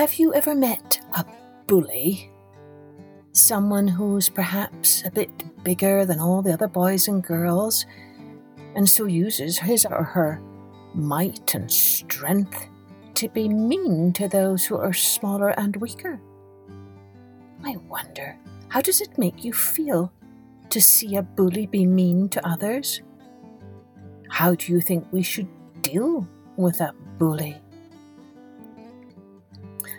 [0.00, 1.26] Have you ever met a
[1.66, 2.32] bully?
[3.32, 5.28] Someone who's perhaps a bit
[5.62, 7.84] bigger than all the other boys and girls,
[8.74, 10.40] and so uses his or her
[10.94, 12.66] might and strength
[13.12, 16.18] to be mean to those who are smaller and weaker.
[17.62, 20.10] I wonder, how does it make you feel
[20.70, 23.02] to see a bully be mean to others?
[24.30, 25.48] How do you think we should
[25.82, 27.60] deal with a bully?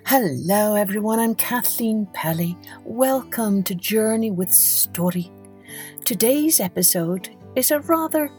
[0.06, 1.20] Hello, everyone.
[1.20, 2.58] I'm Kathleen Pelley.
[2.84, 5.32] Welcome to Journey with Story.
[6.04, 8.30] Today's episode is a rather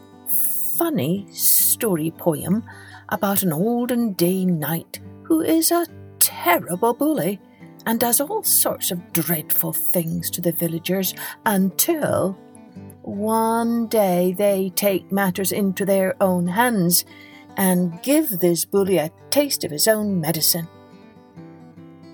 [0.77, 2.63] funny story poem
[3.09, 5.87] about an olden day knight who is a
[6.19, 7.39] terrible bully
[7.87, 12.37] and does all sorts of dreadful things to the villagers until
[13.01, 17.03] one day they take matters into their own hands
[17.57, 20.67] and give this bully a taste of his own medicine.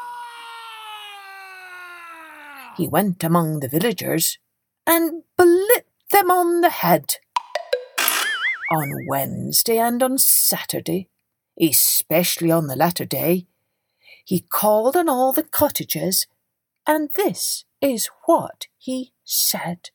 [2.77, 4.37] He went among the villagers
[4.85, 7.15] and blipped them on the head.
[8.71, 11.09] On Wednesday and on Saturday,
[11.59, 13.47] especially on the latter day,
[14.23, 16.27] he called on all the cottages,
[16.87, 19.89] and this is what he said.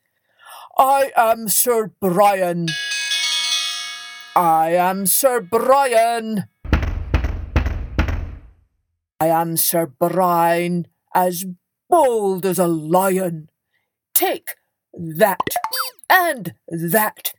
[0.77, 2.67] I am Sir Brian.
[4.37, 6.45] I am Sir Brian.
[9.23, 11.45] I am Sir Brian, as
[11.89, 13.51] bold as a lion.
[14.15, 14.55] Take
[14.95, 15.47] that,
[16.09, 17.34] and that,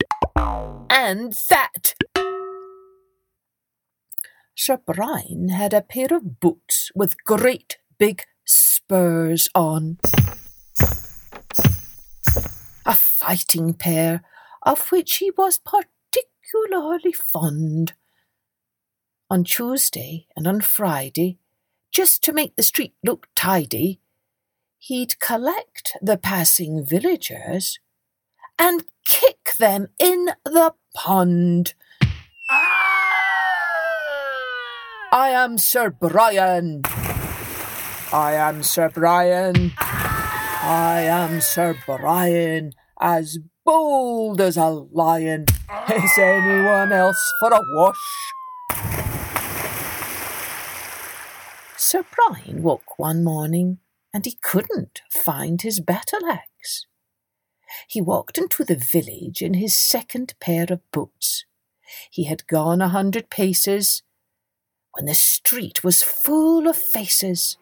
[0.90, 1.96] and that.
[4.56, 9.98] Sir Brian had a pair of boots with great big spurs on.
[12.86, 14.24] A fighting pair,
[14.64, 17.94] of which he was particularly fond.
[19.30, 21.40] On Tuesday and on Friday,
[21.92, 24.02] just to make the street look tidy,
[24.78, 27.80] he'd collect the passing villagers
[28.60, 31.74] and kick them in the pond.
[32.50, 32.82] Ah!
[35.14, 36.84] I am Sir Brian.
[38.14, 39.72] I am Sir Brian.
[39.78, 45.46] I am Sir Brian, as bold as a lion.
[45.90, 48.34] Is anyone else for a wash?
[51.78, 53.78] Sir Brian woke one morning
[54.14, 56.86] and he couldn't find his battle axe.
[57.88, 61.46] He walked into the village in his second pair of boots.
[62.10, 64.04] He had gone a hundred paces
[64.92, 67.58] when the street was full of faces,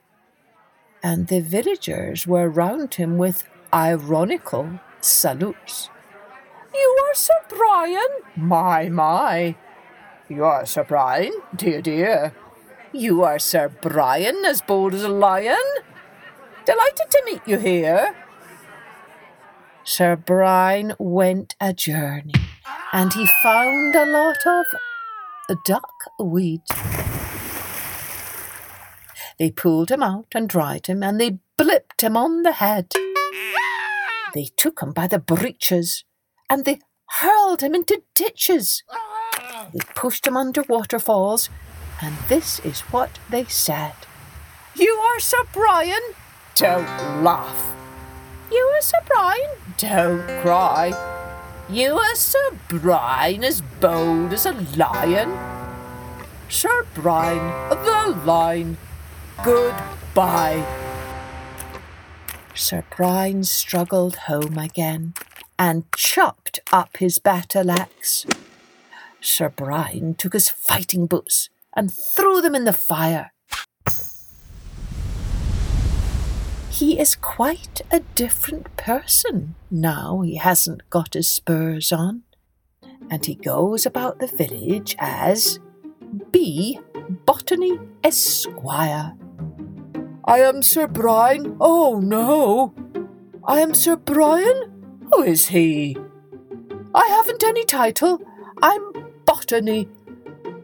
[1.02, 5.90] and the villagers were round him with ironical salutes.
[6.74, 8.08] You are Sir Brian?
[8.36, 9.56] My, my.
[10.28, 11.34] You are Sir Brian?
[11.56, 12.34] Dear, dear.
[12.92, 15.58] You are Sir Brian, as bold as a lion?
[16.66, 18.16] Delighted to meet you here.
[19.84, 22.34] Sir Brian went a journey,
[22.94, 24.66] and he found a lot of
[25.66, 26.62] duckweed.
[29.40, 32.94] They pulled him out and dried him, and they blipped him on the head.
[34.34, 36.04] They took him by the breeches,
[36.50, 36.80] and they
[37.22, 38.84] hurled him into ditches.
[39.74, 41.50] They pushed him under waterfalls,
[42.02, 43.94] and this is what they said.
[44.76, 46.02] You are Sir Brian?
[46.56, 47.74] Don't laugh.
[48.52, 49.50] You are Sir Brian?
[49.78, 50.88] Don't cry.
[51.70, 55.32] You are Sir Brian as bold as a lion?
[56.50, 58.78] Sir Brian, the line
[59.44, 60.66] Goodbye.
[62.54, 65.14] Sir Brian struggled home again,
[65.58, 68.26] and chopped up his battle axe.
[69.22, 73.32] Sir Brian took his fighting boots and threw them in the fire.
[76.70, 82.24] He is quite a different person now he hasn't got his spurs on,
[83.10, 85.60] and he goes about the village as
[86.32, 86.80] B.
[87.26, 89.14] Botany Esquire.
[90.30, 91.58] I am Sir Brian.
[91.60, 92.76] Oh no!
[93.46, 95.08] I am Sir Brian?
[95.12, 95.98] Who is he?
[96.94, 98.22] I haven't any title.
[98.62, 98.92] I'm
[99.26, 99.90] Botany.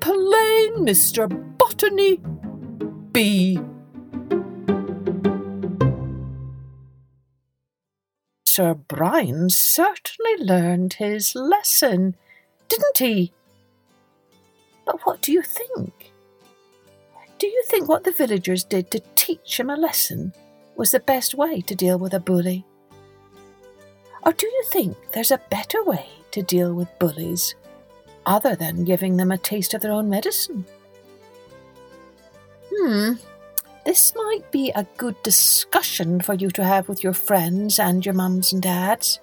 [0.02, 1.28] Plain Mr.
[1.58, 2.22] Botany
[3.12, 3.60] B.
[8.46, 12.16] Sir Brian certainly learned his lesson,
[12.70, 13.34] didn't he?
[14.86, 16.12] But what do you think?
[17.76, 20.32] Think what the villagers did to teach him a lesson
[20.78, 22.66] was the best way to deal with a bully?
[24.24, 27.54] Or do you think there's a better way to deal with bullies
[28.26, 30.66] other than giving them a taste of their own medicine?
[32.74, 33.16] Hmm,
[33.86, 38.16] this might be a good discussion for you to have with your friends and your
[38.16, 39.20] mums and dads.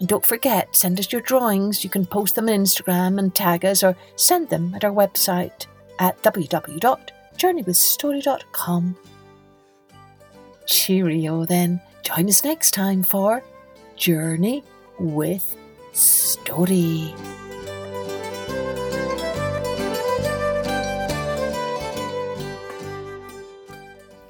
[0.00, 1.84] And don't forget, send us your drawings.
[1.84, 5.66] You can post them on Instagram and tag us or send them at our website
[5.98, 8.96] at www.journeywithstory.com.
[10.66, 11.80] Cheerio then.
[12.02, 13.42] Join us next time for
[13.96, 14.62] Journey
[14.98, 15.56] with
[15.92, 17.14] Story.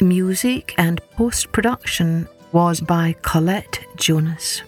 [0.01, 4.63] Music and post production was by Colette Jonas.